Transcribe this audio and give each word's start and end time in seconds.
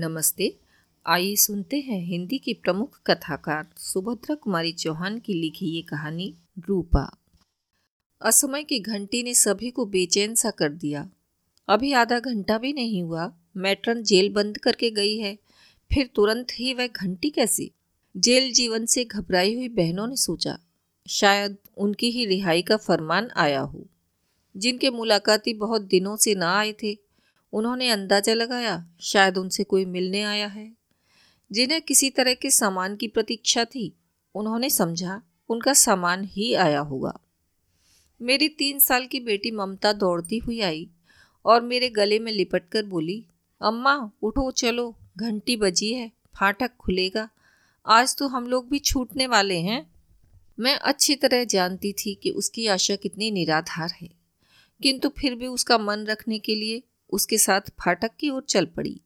नमस्ते। 0.00 0.56
आइए 1.06 1.36
सुनते 1.36 1.80
हैं 1.80 2.00
हिंदी 2.00 2.38
की 2.38 2.54
प्रमुख 2.54 3.00
कथाकार 3.06 3.66
सुभद्रा 3.76 4.34
कुमारी 4.34 4.72
चौहान 4.72 5.18
की 5.18 5.34
लिखी 5.34 5.66
ये 5.66 5.82
कहानी, 5.82 6.34
रूपा। 6.68 7.18
असमय 8.22 8.62
की 8.62 8.78
घंटी 8.78 9.22
ने 9.22 9.34
सभी 9.34 9.70
को 9.70 9.86
बेचैन 9.86 10.34
सा 10.34 10.50
कर 10.50 10.72
दिया। 10.72 11.10
अभी 11.68 11.92
आधा 11.92 12.18
घंटा 12.20 12.58
भी 12.58 12.72
नहीं 12.72 13.02
हुआ, 13.02 13.32
मैट्रन 13.56 14.02
जेल 14.02 14.32
बंद 14.32 14.58
करके 14.58 14.90
गई 14.90 15.18
है। 15.18 15.38
फिर 15.92 16.10
तुरंत 16.14 16.46
ही 16.52 16.74
वह 16.74 16.86
घंटी 16.86 17.30
कैसी? 17.30 17.70
जेल 18.16 18.52
जीवन 18.52 18.86
से 18.86 19.04
घबराई 19.04 19.54
हुई 19.54 19.68
बहनों 19.68 20.06
ने 20.06 20.16
सोचा, 20.16 20.58
शायद 21.08 21.56
उनकी 21.76 22.10
ही 22.10 22.26
रिहाई 22.26 22.62
का 22.62 22.76
फरमान 22.76 23.30
आया 23.36 23.60
हो। 23.60 23.86
जिनके 24.56 24.90
मुलाकाती 24.90 25.54
बहुत 25.54 25.82
दिनों 25.82 26.16
से 26.16 26.34
ना 26.34 26.58
आए 26.58 26.72
थे 26.72 27.07
उन्होंने 27.52 27.88
अंदाज़ा 27.90 28.34
लगाया, 28.34 28.84
शायद 29.00 29.38
उनसे 29.38 29.64
कोई 29.64 29.84
मिलने 29.86 30.22
आया 30.22 30.46
है। 30.46 30.70
जिन्हें 31.50 31.80
किसी 31.82 32.10
तरह 32.10 32.34
के 32.34 32.50
सामान 32.50 32.96
की 32.96 33.08
प्रतीक्षा 33.08 33.64
थी, 33.64 33.92
उन्होंने 34.34 34.70
समझा, 34.70 35.20
उनका 35.50 35.72
सामान 35.74 36.24
ही 36.26 36.52
आया 36.56 36.80
होगा। 36.80 37.18
मेरी 38.20 38.48
तीन 38.48 38.78
साल 38.78 39.06
की 39.06 39.20
बेटी 39.20 39.50
ममता 39.50 39.92
दौड़ती 39.94 40.38
हुई 40.38 40.60
आई 40.60 40.88
और 41.44 41.62
मेरे 41.62 41.88
गले 41.90 42.18
में 42.18 42.32
लिपट 42.32 42.68
कर 42.68 42.84
बोली, 42.84 43.24
अम्मा, 43.60 43.94
उठो, 44.22 44.50
चलो, 44.50 44.94
घंटी 45.18 45.56
बजी 45.56 45.92
है, 45.92 46.10
फाटक 46.34 46.76
खुलेगा। 46.76 47.28
आज 47.86 48.16
तो 48.16 48.26
हम 48.28 48.46
लोग 48.46 48.68
भी 48.68 48.78
छूटने 48.78 49.26
वाले 49.26 49.58
हैं। 49.60 49.86
मैं 50.58 50.74
अच्छी 50.74 51.14
तरह 51.14 51.44
जानती 51.46 51.92
थी 51.92 52.14
कि 52.14 52.30
उसकी 52.30 52.66
आशा 52.66 52.96
कितनी 52.96 53.30
निराधार 53.30 53.90
है, 53.92 54.08
किंतु 54.80 55.08
फिर 55.18 55.34
भी 55.34 55.46
उसका 55.46 55.78
मन 55.78 56.04
रखने 56.06 56.38
के 56.38 56.54
लिए 56.54 56.82
उसके 57.10 57.38
साथ 57.38 57.60
फाटक 57.60 58.10
की 58.20 58.30
ओर 58.30 58.42
चल 58.48 58.66
पड़ी। 58.66 59.00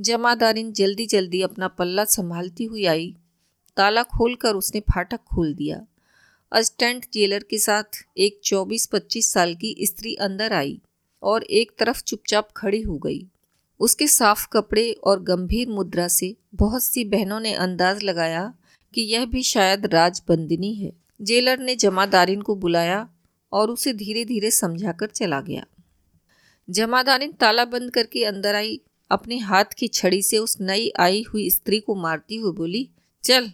जमादारिन 0.00 0.72
जल्दी 0.72 1.06
जल्दी 1.06 1.42
अपना 1.42 1.68
पल्ला 1.68 2.04
संभालती 2.04 2.64
हुई 2.64 2.84
आई। 2.84 3.16
ताला 3.76 4.02
खोलकर 4.02 4.54
उसने 4.54 4.80
फाटक 4.80 5.20
खोल 5.20 5.54
दिया। 5.54 5.86
असिस्टेंट 6.52 7.06
जेलर 7.14 7.42
के 7.42 7.58
साथ 7.58 7.82
एक 8.18 8.40
24-25 8.44 9.32
साल 9.32 9.54
की 9.54 9.76
स्त्री 9.80 10.14
अंदर 10.14 10.52
आई 10.52 10.80
और 11.22 11.42
एक 11.42 11.72
तरफ़ 11.78 12.02
चुपचाप 12.02 12.48
खड़ी 12.56 12.82
हो 12.82 12.98
गई। 12.98 13.26
उसके 13.80 14.06
साफ़ 14.06 14.48
कपड़े 14.52 14.92
और 14.92 15.22
गंभीर 15.22 15.68
मुद्रा 15.68 16.08
से 16.08 16.36
बहुत 16.54 16.82
सी 16.82 17.04
बहनों 17.04 17.40
ने 17.40 17.52
अंदाज 17.54 18.02
लगाया 18.02 18.54
कि 18.94 19.02
यह 19.02 19.26
भी 19.26 19.42
शायद 19.42 19.86
राजबंदिनी 19.86 20.74
है। 20.74 20.92
जेलर 21.22 21.58
ने 21.58 21.76
जमादारिन 21.76 22.42
को 22.42 22.54
बुलाया 22.54 23.08
और 23.52 23.70
उसे 23.70 23.92
धीरे 23.92 24.24
धीरे 24.24 24.50
समझाकर 24.50 25.06
चला 25.06 25.40
गया। 25.40 25.66
जमादारिन 26.68 27.32
ताला 27.32 27.64
बंद 27.64 27.90
करके 27.90 28.24
अंदर 28.24 28.54
आई, 28.54 28.80
अपने 29.10 29.38
हाथ 29.38 29.64
की 29.64 29.88
छड़ी 29.88 30.22
से 30.22 30.38
उस 30.38 30.56
नई 30.60 30.90
आई 30.98 31.22
हुई 31.22 31.50
स्त्री 31.50 31.80
को 31.80 31.94
मारती 31.94 32.36
हुई 32.36 32.52
बोली, 32.52 32.88
चल, 33.24 33.50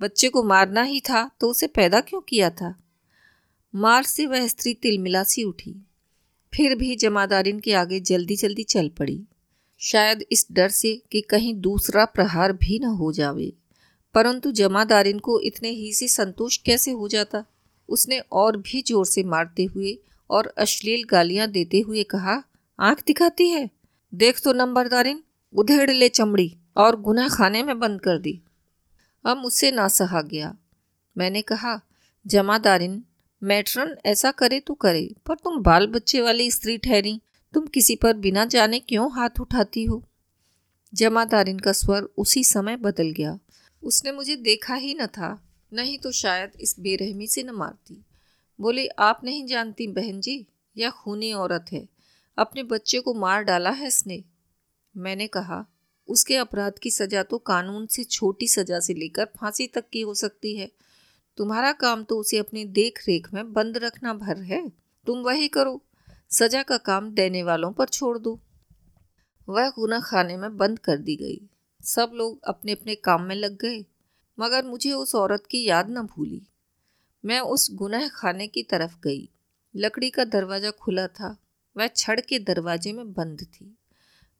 बच्चे 0.00 0.28
को 0.28 0.42
मारना 0.42 0.82
ही 0.82 1.00
था 1.00 1.30
तो 1.40 1.50
उसे 1.50 1.66
पैदा 1.66 2.00
क्यों 2.00 2.20
किया 2.20 2.50
था? 2.50 2.74
मार 3.74 4.02
से 4.02 4.26
वह 4.26 4.46
स्त्री 4.46 4.74
तिलमिला 4.74 5.22
सी 5.22 5.44
उठी। 5.44 5.74
फिर 6.52 6.74
भी 6.74 6.96
जमादारिन 6.96 7.60
के 7.60 7.72
आगे 7.72 8.00
जल्दी 8.00 8.36
जल्दी 8.36 8.62
चल 8.62 8.88
पड़ी। 8.88 9.20
शायद 9.80 10.24
इस 10.32 10.46
डर 10.52 10.68
से 10.68 11.02
कि 11.12 11.20
कहीं 11.20 11.54
दूसरा 11.54 12.04
प्रहार 12.04 12.52
भी 12.52 12.78
न 12.78 12.84
हो 12.84 13.12
जावे। 13.12 13.52
परंतु 14.14 14.50
जमादारिन 14.52 15.18
को 15.18 15.40
इतने 15.40 15.70
ही 15.70 15.92
से 15.92 16.08
संतोष 16.08 16.56
कैसे 16.56 16.90
हो 16.90 17.08
जाता? 17.08 17.44
उसने 17.88 18.18
और 18.32 18.56
भी 18.56 18.82
ज़ोर 18.82 19.06
से 19.06 19.22
मारते 19.22 19.64
हुए 19.64 19.98
और 20.30 20.46
अश्लील 20.58 21.04
गालियाँ 21.04 21.48
देते 21.48 21.80
हुए 21.80 22.02
कहा 22.02 22.42
आँख 22.80 23.02
दिखाती 23.06 23.48
है। 23.50 23.70
देख 24.14 24.40
तो 24.40 24.52
नंबरदारिन, 24.52 25.22
उधेड़ 25.54 25.90
ले 25.90 26.08
चमड़ी 26.08 26.56
और 26.76 27.00
गुना 27.00 27.28
खाने 27.28 27.62
में 27.62 27.78
बंद 27.78 28.00
कर 28.00 28.18
दी। 28.18 28.40
अब 29.24 29.36
मुझसे 29.36 29.70
ना 29.70 29.88
सहा 29.88 30.22
गया। 30.22 30.56
मैंने 31.18 31.42
कहा, 31.42 31.80
जमादारिन, 32.26 33.04
मैट्रन 33.42 33.96
ऐसा 34.06 34.30
करे 34.30 34.60
तो 34.60 34.74
करे, 34.74 35.14
पर 35.26 35.34
तुम 35.34 35.62
बाल 35.62 35.86
बच्चे 35.86 36.20
वाली 36.20 36.50
स्त्री 36.50 36.78
ठहरी। 36.78 37.20
तुम 37.54 37.66
किसी 37.66 37.96
पर 37.96 38.12
बिना 38.12 38.44
जाने 38.44 38.78
क्यों 38.78 39.12
हाथ 39.12 39.40
उठाती 39.40 39.84
हो? 39.84 40.04
जमादारिन 40.94 41.58
का 41.58 41.72
स्वर 41.72 42.02
उसी 42.18 42.44
समय 42.44 42.76
बदल 42.76 43.10
गया। 43.10 43.38
उसने 43.82 44.12
मुझे 44.12 44.36
देखा 44.36 44.74
ही 44.74 44.94
न 44.94 45.06
था, 45.06 45.42
नहीं 45.72 45.98
तो 45.98 46.12
शायद 46.12 46.50
इस 46.60 46.80
बेरहमी 46.80 47.26
से 47.26 47.42
न 47.42 47.50
मारती। 47.50 48.04
बोले, 48.60 48.86
आप 48.86 49.20
नहीं 49.24 49.46
जानती 49.46 49.86
बहन 49.86 50.20
जी, 50.20 50.46
यह 50.76 50.90
खूनी 50.90 51.32
औरत 51.32 51.66
है। 51.72 51.95
अपने 52.38 52.62
बच्चे 52.62 53.00
को 53.00 53.14
मार 53.14 53.42
डाला 53.42 53.70
है 53.70 53.86
इसने। 53.86 54.24
मैंने 54.96 55.26
कहा, 55.26 55.64
उसके 56.08 56.36
अपराध 56.36 56.78
की 56.78 56.90
सजा 56.90 57.22
तो 57.22 57.38
कानून 57.38 57.86
से 57.86 58.04
छोटी 58.04 58.48
सजा 58.48 58.80
से 58.80 58.94
लेकर 58.94 59.24
फांसी 59.24 59.66
तक 59.66 59.88
की 59.92 60.00
हो 60.00 60.14
सकती 60.14 60.56
है। 60.56 60.70
तुम्हारा 61.38 61.72
काम 61.72 62.04
तो 62.04 62.18
उसे 62.18 62.38
अपनी 62.38 62.64
देख 62.64 63.02
रेख 63.08 63.32
में 63.34 63.52
बंद 63.52 63.76
रखना 63.76 64.14
भर 64.14 64.42
है। 64.42 64.68
तुम 65.06 65.18
वही 65.18 65.48
करो। 65.48 65.80
सजा 66.30 66.62
का 66.62 66.76
काम 66.76 67.10
देने 67.10 67.42
वालों 67.42 67.72
पर 67.72 67.86
छोड़ 67.86 68.18
दो। 68.18 68.40
वह 69.48 69.68
गुना 69.70 70.00
खाने 70.00 70.36
में 70.36 70.56
बंद 70.56 70.78
कर 70.78 70.96
दी 70.96 71.16
गई। 71.16 71.40
सब 71.84 72.10
लोग 72.14 72.40
अपने 72.44 72.72
अपने 72.72 72.94
काम 72.94 73.22
में 73.22 73.34
लग 73.36 73.56
गए, 73.56 73.84
मगर 74.38 74.64
मुझे 74.64 74.92
उस 74.92 75.14
औरत 75.14 75.46
की 75.46 75.64
याद 75.64 75.90
न 75.90 76.02
भूली। 76.06 76.42
मैं 77.24 77.40
उस 77.40 77.68
गुनह 77.72 78.08
खाने 78.08 78.46
की 78.46 78.62
तरफ़ 78.62 78.96
गई। 79.04 79.28
लकड़ी 79.74 80.10
का 80.10 80.24
दरवाज़ा 80.24 80.70
खुला 80.70 81.06
था। 81.06 81.36
वह 81.76 81.86
छड़ 81.86 82.20
के 82.20 82.38
दरवाजे 82.38 82.92
में 82.92 83.12
बंद 83.12 83.42
थी। 83.42 83.78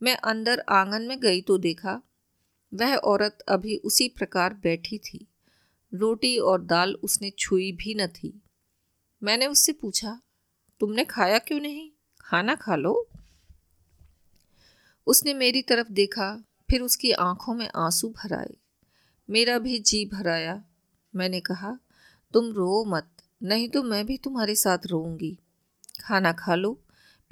मैं 0.02 0.16
अंदर 0.16 0.64
आँगन 0.69 1.02
में 1.02 1.20
गई 1.20 1.41
तो 1.41 1.58
देखा, 1.58 2.02
वह 2.74 2.97
औरत 2.97 3.38
अभी 3.48 3.76
उसी 3.76 4.08
प्रकार 4.08 4.54
बैठी 4.54 4.98
थी। 4.98 5.26
रोटी 5.94 6.38
और 6.38 6.62
दाल 6.62 6.94
उसने 6.94 7.30
छुई 7.30 7.72
भी 7.72 7.94
न 7.94 8.06
थी। 8.06 8.42
मैंने 9.22 9.47
उससे 9.47 9.72
पूछा, 9.72 10.20
तुमने 10.80 11.04
खाया 11.04 11.38
क्यों 11.38 11.60
नहीं? 11.60 11.91
खाना 12.20 12.54
खा 12.54 12.76
लो। 12.76 13.08
उसने 15.06 15.34
मेरी 15.34 15.62
तरफ़ 15.62 15.92
देखा, 15.92 16.44
फिर 16.70 16.80
उसकी 16.80 17.12
आँखों 17.12 17.54
में 17.54 17.68
आँसू 17.76 18.08
भर 18.08 18.32
आए 18.32 18.56
मेरा 19.30 19.58
भी 19.58 19.78
जी 19.78 20.06
भराया। 20.06 20.64
मैंने 21.14 21.41
कहा, 21.41 21.78
तुम 22.32 22.53
रो 22.53 22.84
मत, 22.84 23.08
नहीं 23.42 23.68
तो 23.68 23.82
मैं 23.82 24.06
भी 24.06 24.16
तुम्हारे 24.16 24.54
साथ 24.54 24.78
रोऊँगी। 24.86 25.38
खाना 26.00 26.32
खा 26.32 26.54
लो। 26.54 26.82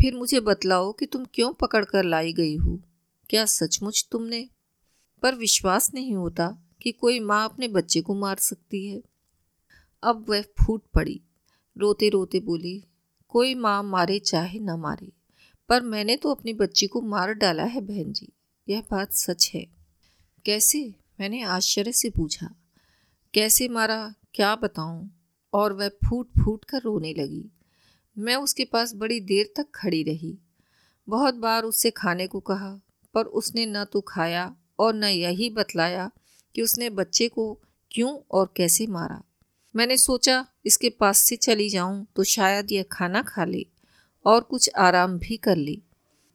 फिर 0.01 0.17
मुझे 0.17 0.41
बतलाओ 0.41 0.93
कि 0.93 1.07
तुम 1.07 1.25
क्यों 1.25 1.53
पकड़ 1.53 1.85
कर 1.85 2.05
लाई 2.05 2.33
गई 2.33 2.57
हो? 2.57 2.81
क्या 3.31 3.45
सचमुच 3.45 4.09
तुमने? 4.13 4.49
पर 5.23 5.35
विश्वास 5.35 5.95
नहीं 5.95 6.15
होता 6.15 6.59
कि 6.83 6.93
कोई 6.93 7.21
माँ 7.21 7.45
अपने 7.45 7.69
बच्चे 7.69 8.01
को 8.01 8.15
मार 8.15 8.37
सकती 8.37 8.87
है। 8.87 9.03
अब 10.03 10.27
वह 10.29 10.43
फूट 10.43 10.83
पड़ी 10.95 11.21
रोते 11.79 12.09
रोते 12.09 12.41
बोली, 12.41 12.85
कोई 13.29 13.55
माँ 13.55 13.83
मारे 13.83 14.19
चाहे 14.19 14.59
न 14.59 14.71
मारे, 14.71 15.13
पर 15.69 15.83
मैंने 15.83 16.17
तो 16.17 16.35
अपने 16.35 16.53
बच्ची 16.53 16.87
को 16.87 17.01
मार 17.01 17.33
डाला 17.33 17.65
है 17.65 17.81
बहन 17.81 18.13
जी, 18.13 18.29
यह 18.69 18.83
बात 18.91 19.13
सच 19.13 19.51
है। 19.55 19.67
कैसे? 20.47 20.95
मैंने 21.21 21.43
आश्चर्य 21.43 21.93
से 21.93 22.11
पूछा। 22.11 22.55
कैसे 23.35 23.69
मारा, 23.69 24.15
क्या 24.35 24.57
बताऊँ? 24.57 25.11
और 25.53 25.73
वह 25.73 25.89
फूट 25.89 26.29
फूट 26.29 26.65
कर 26.65 26.83
रोने 26.83 27.15
लगी। 27.15 27.54
मैं 28.17 28.37
उसके 28.37 28.65
पास 28.65 28.95
बड़ी 28.95 29.21
देर 29.21 29.53
तक 29.57 29.67
खड़ी 29.75 30.03
रही। 30.03 30.37
बहुत 31.09 31.35
बार 31.35 31.63
उससे 31.63 31.91
खाने 31.91 32.27
को 32.27 32.41
कहा, 32.41 32.81
पर 33.15 33.25
उसने 33.25 33.67
न 33.67 33.85
तो 33.85 34.01
खाया 34.01 34.55
और 34.79 34.95
न 34.95 35.05
यही 35.05 35.51
बतलाया 35.51 36.11
कि 36.55 36.63
उसने 36.63 36.91
बच्चे 36.91 37.29
को 37.29 37.53
क्यों 37.91 38.19
और 38.31 38.53
कैसे 38.57 38.87
मारा। 38.87 39.23
मैंने 39.75 39.97
सोचा, 39.97 40.47
इसके 40.67 40.89
पास 40.91 41.19
से 41.19 41.37
चली 41.37 41.69
जाऊँ 41.69 42.07
तो 42.17 42.25
शायद 42.25 42.73
यह 42.73 42.85
खाना 42.93 43.23
खा 43.23 43.45
ले 43.45 43.67
और 44.25 44.41
कुछ 44.41 44.71
आराम 44.79 45.19
भी 45.19 45.37
कर 45.37 45.57
ले। 45.57 45.79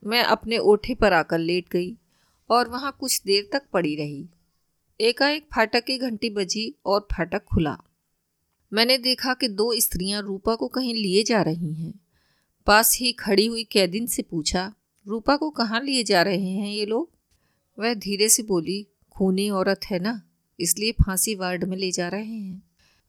मैं 0.04 0.24
अपने 0.24 0.58
ओठे 0.58 0.96
पर 0.96 1.14
आकर 1.14 1.38
लेट 1.38 1.70
गई 1.72 1.96
और 2.50 2.70
वहाँ 2.70 2.96
कुछ 3.00 3.22
देर 3.26 3.50
तक 3.54 3.70
पड़ी 3.74 3.96
रही। 3.96 4.28
एकाएक 5.00 5.48
फाटक 5.56 5.84
की 5.84 5.98
घंटी 5.98 6.30
बजी 6.30 6.74
और 6.86 7.08
फाटक 7.12 7.44
खुला। 7.44 7.78
मैंने 8.74 8.98
देखा 8.98 9.34
कि 9.34 9.48
दो 9.48 9.74
स्त्रियाँ 9.80 10.22
रूपा 10.22 10.56
को 10.56 10.68
कहीं 10.68 10.94
लिए 10.94 11.24
जा 11.24 11.42
रही 11.42 11.74
हैं। 11.74 11.94
पास 12.68 12.98
ही 12.98 13.12
खड़ी 13.12 13.46
हुई 13.46 13.64
कैदिन 13.64 14.08
से 14.08 14.22
पूछा, 14.22 14.74
रूपा 15.08 15.36
को 15.36 15.50
कहाँ 15.50 15.82
लिए 15.82 16.04
जा 16.04 16.22
रहे 16.22 16.50
हैं 16.52 16.72
ये 16.72 16.86
लोग? 16.86 17.10
वह 17.80 17.94
धीरे 17.94 18.30
से 18.30 18.44
बोली, 18.44 18.88
खूनी 19.12 19.50
औरत 19.50 19.80
है 19.86 20.00
ना, 20.00 20.22
इसलिए 20.60 20.92
फांसी 20.92 21.36
वार्ड 21.36 21.64
में 21.64 21.78
ले 21.78 21.92
जा 21.92 22.08
रहे 22.08 22.24
हैं। 22.24 22.62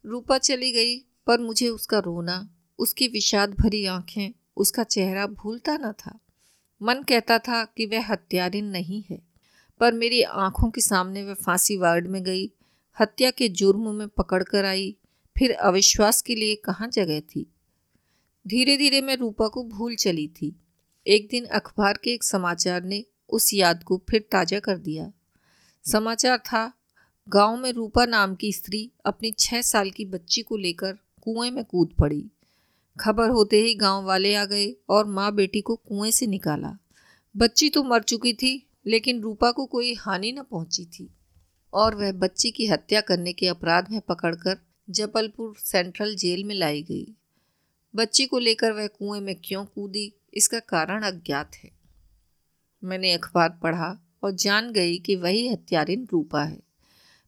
रूपा 0.05 0.37
चली 0.37 0.71
गई, 0.71 0.97
पर 1.27 1.39
मुझे 1.39 1.67
उसका 1.69 1.99
रोना, 1.99 2.49
उसकी 2.79 3.07
विषाद 3.07 3.53
भरी 3.53 3.85
आँखें, 3.85 4.33
उसका 4.57 4.83
चेहरा 4.83 5.27
भूलता 5.27 5.77
न 5.77 5.91
था। 5.91 6.19
मन 6.81 7.03
कहता 7.03 7.37
था 7.39 7.63
कि 7.65 7.85
वह 7.85 8.11
हत्यारिन 8.11 8.65
नहीं 8.65 9.03
है, 9.09 9.21
पर 9.79 9.93
मेरी 9.93 10.21
आँखों 10.21 10.69
के 10.69 10.81
सामने 10.81 11.23
वह 11.23 11.33
फांसी 11.33 11.77
वार्ड 11.77 12.07
में 12.07 12.23
गई, 12.23 12.51
हत्या 12.99 13.31
के 13.31 13.49
जुर्म 13.49 13.95
में 13.95 14.07
पकड़ 14.07 14.43
कर 14.43 14.65
आई 14.65 14.95
फिर 15.37 15.51
अविश्वास 15.51 16.21
के 16.21 16.35
लिए 16.35 16.55
कहाँ 16.55 16.87
जगह 16.87 17.19
थी? 17.19 17.45
धीरे 18.47 18.77
धीरे 18.77 19.01
मैं 19.01 19.15
रूपा 19.15 19.47
को 19.47 19.63
भूल 19.63 19.95
चली 19.95 20.27
थी। 20.27 20.55
एक 21.07 21.27
दिन 21.31 21.45
अखबार 21.45 21.99
के 22.03 22.11
एक 22.11 22.23
समाचार 22.23 22.83
ने 22.83 23.05
उस 23.29 23.53
याद 23.53 23.83
को 23.83 24.01
फिर 24.09 24.21
ताज़ा 24.31 24.59
कर 24.59 24.77
दिया। 24.77 25.11
समाचार 25.85 26.37
था, 26.37 26.73
गाँव 27.29 27.57
में 27.57 27.71
रूपा 27.71 28.05
नाम 28.05 28.35
की 28.35 28.53
स्त्री 28.53 28.91
अपनी 29.05 29.31
छह 29.39 29.61
साल 29.61 29.89
की 29.89 30.05
बच्ची 30.05 30.41
को 30.41 30.57
लेकर 30.57 30.93
कुएँ 31.21 31.51
में 31.51 31.63
कूद 31.63 31.93
पड़ी। 31.99 32.25
खबर 32.99 33.29
होते 33.29 33.61
ही 33.61 33.75
गाँव 33.75 34.05
वाले 34.05 34.35
आ 34.35 34.45
गए 34.45 34.75
और 34.89 35.05
माँ 35.05 35.35
बेटी 35.35 35.61
को 35.61 35.75
कुएँ 35.75 36.11
से 36.11 36.27
निकाला। 36.27 36.77
बच्ची 37.37 37.69
तो 37.69 37.83
मर 37.83 38.01
चुकी 38.01 38.33
थी, 38.33 38.67
लेकिन 38.87 39.21
रूपा 39.21 39.51
को 39.51 39.65
कोई 39.65 39.93
हानि 39.93 40.31
न 40.31 40.41
पहुँची 40.41 40.85
थी 40.85 41.09
और 41.73 41.95
वह 41.95 42.11
बच्ची 42.11 42.51
की 42.51 42.67
हत्या 42.67 43.01
करने 43.01 43.33
के 43.33 43.47
अपराध 43.47 43.91
में 43.91 44.01
पकड़कर 44.01 44.57
जबलपुर 44.91 45.55
सेंट्रल 45.57 46.15
जेल 46.15 46.43
में 46.43 46.55
लाई 46.55 46.83
गई। 46.83 47.07
बच्ची 47.95 48.25
को 48.25 48.39
लेकर 48.39 48.71
वह 48.71 48.87
कुएँ 48.87 49.21
में 49.21 49.35
क्यों 49.43 49.65
कूदी, 49.65 50.13
इसका 50.33 50.59
कारण 50.59 51.03
अज्ञात 51.03 51.55
है। 51.55 51.71
मैंने 52.83 53.13
अखबार 53.13 53.49
पढ़ा 53.49 53.97
और 54.23 54.31
जान 54.31 54.71
गई 54.71 54.97
कि 54.97 55.15
वही 55.15 55.47
हत्यारिन 55.47 56.07
रूपा 56.11 56.43
है। 56.43 56.59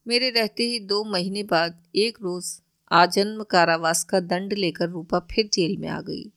मेरे 0.08 0.30
रहते 0.30 0.64
ही 0.64 0.80
दो 0.80 1.04
महीने 1.04 1.44
बाद 1.44 1.84
एक 1.96 2.18
रोज़ 2.22 2.60
आजन्म 2.92 3.44
कारावास 3.44 4.04
का 4.04 4.20
दंड 4.20 4.54
लेकर 4.54 4.90
रूपा 4.90 5.20
फिर 5.20 5.50
जेल 5.54 5.78
में 5.78 5.88
आ 5.88 6.02
गई। 6.02 6.32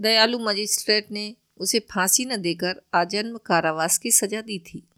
दयालु 0.00 0.38
मजिस्ट्रेट 0.38 1.10
ने 1.10 1.36
उसे 1.58 1.78
फांसी 1.78 2.24
न 2.24 2.36
देकर 2.36 2.82
आजन्म 2.94 3.38
कारावास 3.38 3.98
की 3.98 4.10
सजा 4.10 4.40
दी 4.40 4.58
थी। 4.58 4.88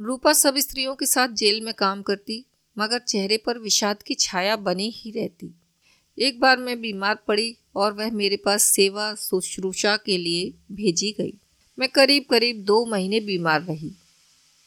रूपा 0.00 0.32
सब 0.32 0.58
स्त्रियों 0.58 0.94
के 0.94 1.06
साथ 1.06 1.28
जेल 1.28 1.60
में 1.60 1.74
काम 1.74 2.02
करती 2.02 2.44
मगर 2.78 2.98
चेहरे 2.98 3.36
पर 3.36 3.58
विषाद 3.58 4.02
की 4.02 4.14
छाया 4.14 4.56
बनी 4.56 4.90
ही 4.96 5.10
रहती। 5.10 5.54
एक 6.18 6.40
बार 6.40 6.56
मैं 6.56 6.80
बीमार 6.80 7.18
पड़ी 7.28 7.56
और 7.76 7.92
वह 7.92 8.10
मेरे 8.10 8.36
पास 8.36 8.62
सेवा 8.62 9.14
शुश्रूषा 9.14 9.96
के 9.96 10.18
लिए 10.18 10.54
भेजी 10.72 11.14
गई। 11.20 11.34
मैं 11.78 11.88
करीब 11.88 12.24
करीब 12.30 12.64
दो 12.64 12.84
महीने 12.86 13.20
बीमार 13.20 13.62
रही। 13.62 13.90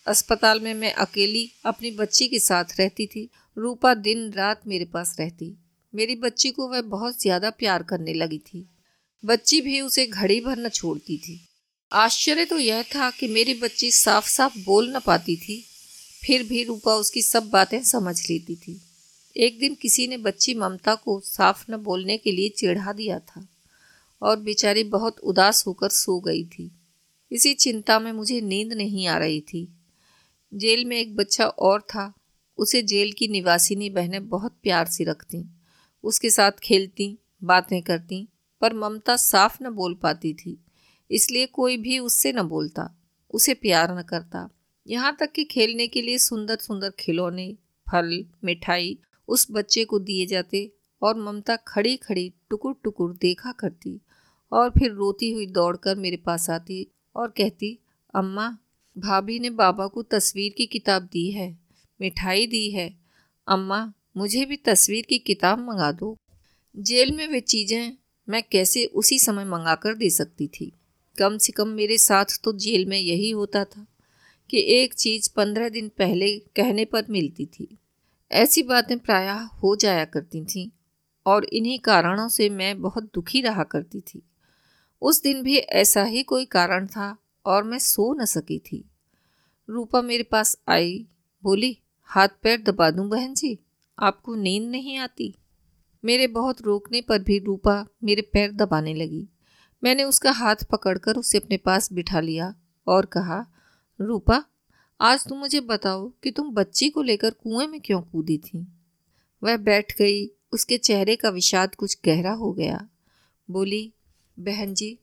अस्पताल 0.08 0.60
में 0.60 0.74
मैं 0.74 0.94
अकेली 0.94 1.52
अपनी 1.66 1.92
बच्ची 1.92 2.28
के 2.28 2.40
साथ 2.40 2.64
रहती 2.80 3.06
थी। 3.06 3.30
रूपा 3.58 3.94
दिन 3.94 4.32
रात 4.32 4.62
मेरे 4.68 4.86
पास 4.86 5.16
रहती। 5.20 5.58
मेरी 5.96 6.16
बच्ची 6.16 6.52
को 6.52 6.68
वह 6.68 6.82
बहुत 6.82 7.22
ज़्यादा 7.22 7.50
प्यार 7.50 7.84
करने 7.84 8.14
लगी 8.14 8.38
थी। 8.38 8.70
बच्ची 9.26 9.62
भी 9.62 9.82
उसे 9.82 10.06
घड़ी 10.06 10.42
भर 10.42 10.58
न 10.58 10.70
छोड़ती 10.70 11.18
थी। 11.18 11.40
आश्चर्य 11.92 12.46
तो 12.46 12.60
यह 12.60 12.84
था 12.84 13.10
कि 13.10 13.28
मेरी 13.28 13.54
बच्ची 13.54 13.92
साफ़ 13.92 14.30
साफ़ 14.30 14.60
बोल 14.60 14.96
न 14.96 15.00
पाती 15.00 15.36
थी। 15.36 15.66
फिर 16.22 16.44
भी 16.44 16.64
रूपा 16.64 16.96
उसकी 16.96 17.22
सब 17.22 17.50
बातें 17.50 17.84
समझ 17.84 18.30
लेती 18.30 18.56
थी। 18.56 18.82
एक 19.38 19.60
दिन 19.60 19.76
किसी 19.76 20.08
ने 20.08 20.18
बच्ची 20.18 20.54
ममता 20.54 20.96
को 20.96 21.20
साफ़ 21.20 21.72
न 21.72 21.78
बोलने 21.78 22.18
के 22.18 22.32
लिए 22.32 22.50
चिढ़ा 22.50 22.94
दिया 22.94 23.20
था 23.20 23.48
और 24.22 24.40
बेचारी 24.40 24.84
बहुत 24.84 25.20
उदास 25.20 25.68
होकर 25.68 25.90
सो 25.90 26.20
गई 26.20 26.44
थी। 26.46 26.72
इसी 27.32 27.54
चिंता 27.54 28.00
में 28.00 28.12
मुझे 28.12 28.42
नींद 28.42 28.74
नहीं 28.74 29.08
आ 29.08 29.18
रही 29.18 29.42
थी। 29.42 29.68
जेल 30.54 30.86
में 30.86 30.98
एक 30.98 31.16
बच्चा 31.16 31.46
और 31.46 31.82
था। 31.82 32.14
उसे 32.58 32.82
जेल 32.84 33.12
की 33.12 33.28
निवासिनी 33.28 33.90
बहनें 33.90 34.28
बहुत 34.30 34.56
प्यार 34.64 34.88
से 34.88 35.04
रखती, 35.04 35.46
उसके 36.04 36.30
साथ 36.30 36.52
खेलती, 36.64 37.18
बातें 37.44 37.82
करती, 37.82 38.28
पर 38.62 38.74
ममता 38.74 39.16
साफ़ 39.16 39.58
न 39.64 39.70
बोल 39.70 39.94
पाती 39.94 40.34
थी, 40.34 40.58
इसलिए 41.12 41.46
कोई 41.46 41.78
भी 41.78 42.00
उससे 42.00 42.34
न 42.34 42.42
बोलता, 42.42 42.90
उसे 43.34 43.54
प्यार 43.54 44.00
न 44.00 44.02
करता। 44.02 44.50
यहाँ 44.88 45.16
तक 45.20 45.32
कि 45.32 45.44
खेलने 45.44 45.88
के 45.88 46.02
लिए 46.02 46.18
सुंदर 46.18 46.56
सुंदर 46.56 46.90
खिलौने, 47.00 47.54
फल, 47.92 48.26
मिठाई 48.44 48.98
उस 49.28 49.48
बच्चे 49.52 49.86
को 49.86 50.00
दिए 50.00 50.26
जाते 50.26 50.72
और 51.02 51.18
ममता 51.18 51.56
खड़ी 51.56 51.96
खड़ी 51.98 52.34
टुकुर 52.50 52.76
टुकुर 52.84 53.14
देखा 53.14 53.52
करती 53.52 54.00
और 54.52 54.70
फिर 54.70 54.92
रोती 54.92 55.32
हुई 55.32 55.46
दौड़कर 55.46 55.96
मेरे 55.96 56.18
पास 56.18 56.50
आती 56.50 56.88
और 57.16 57.28
कहती, 57.28 57.80
अम्मा, 58.16 58.58
भाभी 58.98 59.40
ने 59.40 59.50
बाबा 59.50 59.88
को 59.88 60.04
तस्वीर 60.04 60.54
की 60.58 60.66
किताब 60.66 61.04
दी 61.04 61.32
है, 61.32 61.60
मिठाई 62.02 62.48
दी 62.48 62.72
है। 62.72 62.98
अम्मा, 63.48 63.94
मुझे 64.18 64.46
भी 64.46 64.56
तस्वीर 64.56 65.06
की 65.10 65.18
किताब 65.20 65.60
मंगा 65.60 65.92
दो। 65.92 66.18
जेल 66.78 67.12
में 67.12 67.28
वे 67.28 67.40
चीज़ें 67.40 67.98
मैं 68.30 68.44
कैसे 68.52 68.86
उसी 68.86 69.20
समय 69.20 69.46
मंगा 69.46 69.76
कर 69.76 69.96
दे 69.96 70.10
सकती 70.10 70.48
थी? 70.48 70.72
कम 71.20 71.38
से 71.38 71.52
कम 71.52 71.68
मेरे 71.68 71.98
साथ 71.98 72.26
तो 72.44 72.54
जेल 72.54 72.86
में 72.86 73.00
यही 73.00 73.30
होता 73.32 73.64
था। 73.66 73.86
कि 74.52 74.60
एक 74.60 74.94
चीज़ 74.94 75.30
पंद्रह 75.36 75.70
दिन 75.70 75.90
पहले 75.90 76.40
कहने 76.40 76.86
पर 76.86 77.06
मिलती 77.10 77.46
थी। 77.46 77.78
ऐसी 78.32 78.64
बातें 78.64 79.00
प्रायः 79.00 79.34
हो 79.34 79.76
जाया 79.76 80.06
करती 80.06 80.46
थीं 80.46 80.70
और 81.26 81.46
इन्हीं 81.46 81.80
कारणों 81.80 82.30
से 82.30 82.50
मैं 82.50 82.82
बहुत 82.82 83.04
दुखी 83.04 83.42
रहा 83.42 83.64
करती 83.64 84.02
थी। 84.02 84.22
उस 85.02 85.24
दिन 85.24 85.44
भी 85.44 85.58
ऐसा 85.58 86.04
ही 86.04 86.24
कोई 86.24 86.46
कारण 86.46 86.88
था 86.88 87.18
और 87.46 87.64
मैं 87.64 87.80
सो 87.80 88.14
न 88.14 88.26
सकी 88.26 88.60
थी। 88.60 88.90
रूपा 89.70 90.02
मेरे 90.02 90.24
पास 90.24 90.58
आई, 90.68 91.08
बोली, 91.44 91.78
हाथ 92.04 92.28
पैर 92.44 92.62
दबा 92.62 92.92
दूँ 92.92 93.10
बहन 93.10 93.34
जी? 93.34 93.60
आपको 94.00 94.36
नींद 94.36 94.64
नहीं 94.64 94.98
आती? 94.98 95.36
मेरे 96.06 96.28
बहुत 96.28 96.62
रोकने 96.62 97.02
पर 97.02 97.20
भी 97.20 97.40
रूपा 97.40 97.88
मेरे 98.04 98.22
पैर 98.22 98.52
दबाने 98.52 98.94
लगी। 98.94 99.28
मैंने 99.84 100.04
उसका 100.04 100.32
हाथ 100.32 100.56
पकड़कर 100.72 101.16
उसे 101.16 101.38
अपने 101.38 101.58
पास 101.58 101.94
बिठा 101.94 102.20
लिया 102.20 102.56
और 102.88 103.06
कहा 103.06 103.46
रूपा, 104.02 104.44
आज 105.02 105.28
तुम 105.28 105.38
मुझे 105.38 105.60
बताओ 105.60 106.12
कि 106.24 106.32
तुम 106.32 106.52
बच्ची 106.52 106.90
को 106.90 107.02
लेकर 107.02 107.30
कुएँ 107.30 107.68
में 107.68 107.82
क्यों 107.82 108.02
कूदी 108.02 108.38
थी? 108.38 108.68
वह 109.44 109.58
बैठ 109.58 109.98
गई, 109.98 110.32
उसके 110.52 110.78
चेहरे 110.78 111.16
का 111.16 111.30
विषाद 111.30 111.76
कुछ 111.76 111.98
गहरा 112.06 112.32
हो 112.32 112.52
गया। 112.54 112.88
बोली, 113.52 113.94
बहन 114.40 114.74
जी, 114.74 115.00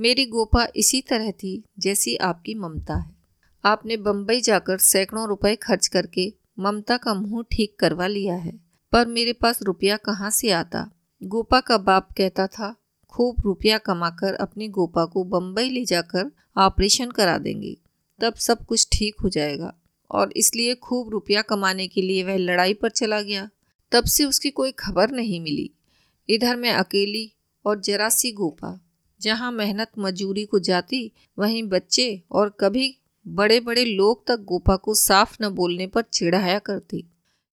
मेरी 0.00 0.26
गोपा 0.26 0.68
इसी 0.76 1.00
तरह 1.00 1.30
थी 1.30 1.64
जैसी 1.78 2.16
आपकी 2.16 2.54
ममता 2.54 2.96
है। 2.96 3.10
आपने 3.64 3.96
बम्बई 3.96 4.40
जाकर 4.40 4.78
सैकड़ों 4.78 5.28
रुपए 5.28 5.56
खर्च 5.56 5.86
करके 5.86 6.34
ममता 6.58 6.96
का 6.96 7.14
मुँह 7.14 7.44
ठीक 7.52 7.76
करवा 7.78 8.06
लिया 8.06 8.34
है। 8.34 8.60
पर 8.92 9.06
मेरे 9.06 9.32
पास 9.32 9.62
रुपया 9.62 9.96
कहाँ 9.96 10.30
से 10.30 10.50
आता? 10.50 10.90
गोपा 11.22 11.60
का 11.60 11.78
बाप 11.78 12.08
कहता 12.12 12.46
था, 12.46 12.76
खूब 13.08 13.36
रुपया 13.44 13.78
कमाकर 13.78 14.34
अपनी 14.34 14.68
गोपा 14.68 15.04
को 15.04 15.24
बम्बई 15.24 15.70
ले 15.70 15.84
जाकर 15.84 16.30
ऑपरेशन 16.56 17.10
करा 17.10 17.38
देंगे। 17.38 17.76
तब 18.20 18.34
सब 18.34 18.66
कुछ 18.66 18.88
ठीक 18.92 19.16
हो 19.22 19.28
जाएगा। 19.28 19.74
और 20.10 20.32
इसलिए 20.36 20.74
खूब 20.74 21.08
रुपया 21.08 21.42
कमाने 21.42 21.88
के 21.88 22.02
लिए 22.02 22.24
वह 22.24 22.36
लड़ाई 22.36 22.74
पर 22.74 22.90
चला 22.90 23.22
गया। 23.22 23.50
तब 23.92 24.04
से 24.04 24.24
उसकी 24.24 24.50
कोई 24.50 24.72
खबर 24.72 25.10
नहीं 25.10 25.40
मिली। 25.40 25.70
इधर 26.28 26.56
मैं 26.56 26.72
अकेली 26.72 27.32
और 27.66 27.80
जरा 27.80 28.08
सी 28.08 28.32
गोपा 28.32 28.80
जहाँ 29.20 29.52
मेहनत 29.52 29.90
मजूरी 29.98 30.44
को 30.44 30.58
जाती, 30.58 31.12
वहीं 31.38 31.62
बच्चे 31.62 32.22
और 32.32 32.56
कभी 32.60 32.98
बड़े 33.28 33.60
बड़े 33.60 33.84
लोग 33.84 34.26
तक 34.26 34.36
गोपा 34.36 34.76
को 34.76 34.94
साफ़ 34.94 35.36
न 35.42 35.48
बोलने 35.48 35.86
पर 35.86 36.02
चिढ़ाया 36.02 36.58
करती। 36.58 37.04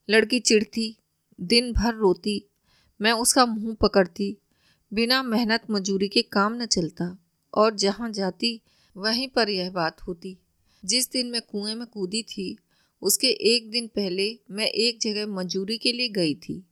लड़की 0.09 0.39
चिढ़ती, 0.39 0.97
दिन 1.41 1.73
भर 1.73 1.93
रोती, 1.93 2.49
मैं 3.01 3.11
उसका 3.11 3.45
मुँह 3.45 3.75
पकड़ती, 3.75 4.37
बिना 4.93 5.23
मेहनत 5.23 5.63
मजूरी 5.71 6.07
के 6.07 6.21
काम 6.21 6.53
न 6.61 6.65
चलता, 6.65 7.17
और 7.53 7.75
जहाँ 7.75 8.11
जाती, 8.11 8.61
वहीं 8.97 9.27
पर 9.27 9.49
यह 9.49 9.69
बात 9.69 10.01
होती। 10.01 10.37
जिस 10.85 11.11
दिन 11.11 11.27
मैं 11.27 11.41
कुएँ 11.41 11.75
में 11.75 11.87
कूदी 11.87 12.23
थी, 12.23 12.57
उसके 13.01 13.27
एक 13.27 13.71
दिन 13.71 13.87
पहले 13.87 14.39
मैं 14.51 14.67
एक 14.67 14.99
जगह 15.01 15.27
मजूरी 15.27 15.77
के 15.77 15.91
लिए 15.91 16.09
गई 16.09 16.35
थी। 16.35 16.63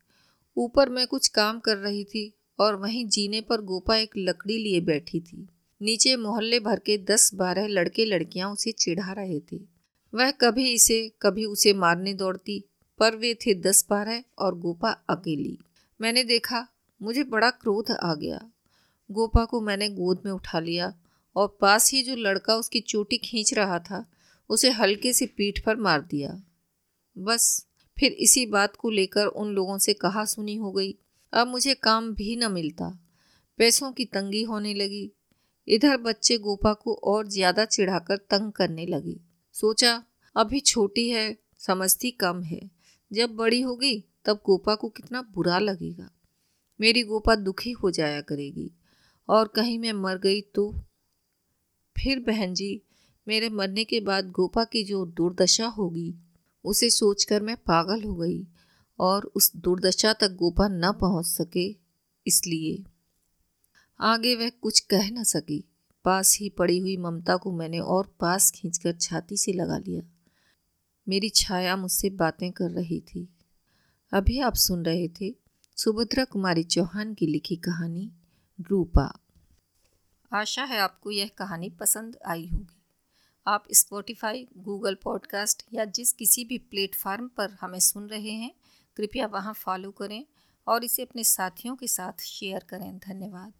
ऊपर 0.57 0.89
मैं 0.89 1.07
कुछ 1.07 1.27
काम 1.27 1.59
कर 1.59 1.77
रही 1.77 2.03
थी 2.03 2.33
और 2.59 2.75
वहीं 2.75 3.07
जीने 3.07 3.41
पर 3.41 3.61
गोपा 3.61 3.97
एक 3.97 4.11
लकड़ी 4.17 4.57
लिए 4.57 4.81
बैठी 4.81 5.19
थी। 5.19 5.47
नीचे 5.81 6.15
मोहल्ले 6.15 6.59
भर 6.59 6.79
के 6.79 6.97
दस 6.97 7.33
बारह 7.33 7.67
लड़के 7.67 8.05
लड़कियाँ 8.05 8.51
उसे 8.51 8.71
चिढ़ा 8.71 9.11
रहे 9.11 9.39
थे। 9.39 9.57
वह 10.15 10.31
कभी 10.31 10.71
इसे, 10.71 11.11
कभी 11.21 11.45
उसे 11.45 11.73
मारने 11.73 12.13
दौड़ती, 12.13 12.63
पर 12.99 13.15
वे 13.15 13.33
थे 13.33 13.53
दस 13.53 13.85
बारह 13.89 14.23
और 14.39 14.59
गोपा 14.59 14.91
अकेली। 14.91 15.57
मैंने 16.01 16.23
देखा, 16.23 16.67
मुझे 17.01 17.23
बड़ा 17.23 17.49
क्रोध 17.49 17.91
आ 17.91 18.15
गया। 18.15 18.51
गोपा 19.11 19.45
को 19.45 19.61
मैंने 19.61 19.89
गोद 19.89 20.21
में 20.25 20.31
उठा 20.31 20.59
लिया 20.59 20.93
और 21.35 21.57
पास 21.61 21.91
ही 21.91 22.03
जो 22.03 22.15
लड़का 22.15 22.55
उसकी 22.55 22.79
चोटी 22.79 23.17
खींच 23.17 23.53
रहा 23.53 23.79
था, 23.79 24.05
उसे 24.49 24.69
हल्के 24.69 25.13
से 25.13 25.25
पीठ 25.25 25.65
पर 25.65 25.75
मार 25.75 26.01
दिया। 26.01 26.41
बस, 27.17 27.65
फिर 27.97 28.11
इसी 28.11 28.45
बात 28.45 28.75
को 28.75 28.89
लेकर 28.89 29.25
उन 29.25 29.47
लोगों 29.47 29.77
से 29.77 29.93
कहा 29.93 30.25
सुनी 30.25 30.55
हो 30.55 30.71
गई। 30.71 30.95
अब 31.33 31.47
मुझे 31.47 31.73
काम 31.73 32.13
भी 32.13 32.35
न 32.35 32.51
मिलता। 32.51 32.99
पैसों 33.57 33.91
की 33.91 34.05
तंगी 34.05 34.43
होने 34.43 34.73
लगी। 34.73 35.11
इधर 35.67 35.97
बच्चे 35.97 36.37
गोपा 36.37 36.73
को 36.73 36.93
और 36.93 37.27
ज़्यादा 37.27 37.65
चिढ़ाकर 37.65 38.17
तंग 38.17 38.51
करने 38.51 38.85
लगी। 38.85 39.19
सोचा, 39.53 40.03
अभी 40.35 40.59
छोटी 40.59 41.09
है, 41.09 41.37
समझती 41.57 42.11
कम 42.11 42.43
है। 42.43 42.69
जब 43.11 43.35
बड़ी 43.35 43.61
होगी 43.61 44.03
तब 44.25 44.41
गोपा 44.45 44.75
को 44.75 44.89
कितना 44.89 45.21
बुरा 45.21 45.59
लगेगा। 45.59 46.09
मेरी 46.79 47.03
गोपा 47.03 47.35
दुखी 47.35 47.71
हो 47.71 47.91
जाया 47.91 48.21
करेगी। 48.21 48.71
और 49.29 49.47
कहीं 49.47 49.79
मैं 49.79 49.93
मर 49.93 50.17
गई 50.17 50.41
तो? 50.41 50.75
फिर 51.97 52.19
बहन 52.19 52.53
जी, 52.53 52.81
मेरे 53.27 53.49
मरने 53.49 53.83
के 53.83 53.99
बाद 53.99 54.31
गोपा 54.31 54.63
की 54.63 54.83
जो 54.83 55.05
दुर्दशा 55.05 55.65
होगी, 55.65 56.15
उसे 56.63 56.89
सोचकर 56.89 57.41
मैं 57.41 57.57
पागल 57.57 58.03
हो 58.03 58.15
गई 58.15 58.47
और 58.99 59.31
उस 59.35 59.55
दुर्दशा 59.55 60.13
तक 60.13 60.31
गोपा 60.31 60.67
न 60.67 60.91
पहुँच 61.01 61.25
सके 61.25 61.75
इसलिए। 62.27 62.83
आगे 63.99 64.35
वह 64.35 64.49
कुछ 64.49 64.79
कह 64.79 65.09
न 65.09 65.23
सकी। 65.23 65.63
पास 66.05 66.37
ही 66.39 66.49
पड़ी 66.49 66.77
हुई 66.77 66.97
ममता 66.97 67.35
को 67.35 67.51
मैंने 67.51 67.79
और 67.79 68.15
पास 68.19 68.51
खींचकर 68.51 68.93
छाती 69.01 69.37
से 69.37 69.53
लगा 69.53 69.77
लिया। 69.77 70.01
मेरी 71.09 71.29
छाया 71.29 71.75
मुझसे 71.75 72.09
बातें 72.09 72.51
कर 72.51 72.71
रही 72.71 72.99
थी। 72.99 73.29
अभी 74.11 74.39
आप 74.39 74.55
सुन 74.55 74.85
रहे 74.85 75.07
थे 75.07 75.35
सुभद्रा 75.77 76.25
कुमारी 76.25 76.63
चौहान 76.63 77.13
की 77.13 77.27
लिखी 77.27 77.55
कहानी, 77.55 78.11
रूपा। 78.61 79.22
आशा 80.33 80.63
है, 80.63 80.79
आपको 80.79 81.11
यह 81.11 81.31
कहानी 81.37 81.69
पसंद 81.69 82.17
आई 82.25 82.47
होगी। 82.47 82.83
आप 83.47 83.63
स्पॉटिफाई 83.71 84.47
गूगल 84.57 84.95
पॉडकास्ट 84.95 85.65
या 85.73 85.85
जिस 85.85 86.13
किसी 86.13 86.45
भी 86.45 86.57
प्लेटफार्म 86.57 87.27
पर 87.27 87.51
हमें 87.51 87.79
सुन 87.79 88.07
रहे 88.07 88.31
हैं, 88.31 88.55
कृपया 88.95 89.27
वहाँ 89.27 89.53
फॉलो 89.53 89.91
करें 89.91 90.25
और 90.67 90.83
इसे 90.83 91.01
अपने 91.01 91.23
साथियों 91.23 91.75
के 91.75 91.87
साथ 91.87 92.21
शेयर 92.21 92.63
करें। 92.63 92.97
धन्यवाद। 92.97 93.53